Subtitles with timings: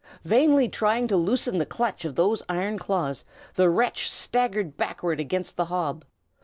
[0.23, 5.57] Vainly trying to loosen the clutch of those iron claws, the wretch staggered backward against
[5.57, 6.03] the hob.